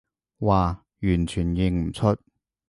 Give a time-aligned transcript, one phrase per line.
[0.39, 2.17] 嘩，完全認唔出